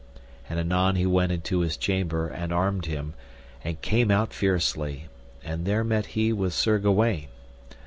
And 0.49 0.59
anon 0.59 0.95
he 0.95 1.05
went 1.05 1.31
into 1.31 1.59
his 1.59 1.77
chamber 1.77 2.27
and 2.27 2.51
armed 2.51 2.87
him, 2.87 3.13
and 3.63 3.79
came 3.83 4.09
out 4.09 4.33
fiercely, 4.33 5.05
and 5.43 5.63
there 5.63 5.83
met 5.83 6.07
he 6.17 6.33
with 6.33 6.53
Sir 6.55 6.79
Gawaine. 6.79 7.27